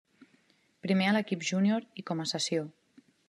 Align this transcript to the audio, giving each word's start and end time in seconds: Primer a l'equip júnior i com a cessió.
Primer 0.85 1.09
a 1.09 1.11
l'equip 1.17 1.45
júnior 1.51 1.85
i 2.03 2.07
com 2.11 2.23
a 2.23 2.27
cessió. 2.35 2.65